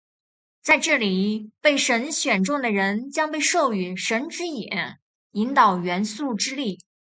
[0.63, 4.97] 在这里，被神选中的人将被授予「神之眼」，
[5.33, 6.79] 引导元素之力。